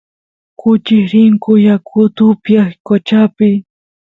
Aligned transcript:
kuchis 0.59 1.03
rinku 1.11 1.51
yakut 1.67 2.15
upyaq 2.29 2.71
qochapi 2.87 3.49